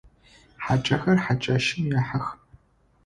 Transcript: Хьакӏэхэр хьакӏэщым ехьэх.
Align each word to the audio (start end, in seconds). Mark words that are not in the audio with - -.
Хьакӏэхэр 0.63 1.17
хьакӏэщым 1.23 1.83
ехьэх. 1.99 2.25